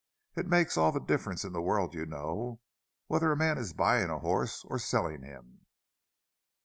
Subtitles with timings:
[0.35, 2.59] It makes all the difference in the world, you know,
[3.05, 5.67] whether a man is buying a horse or selling him!"